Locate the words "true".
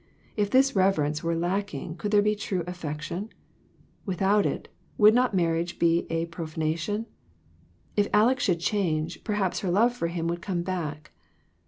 2.35-2.63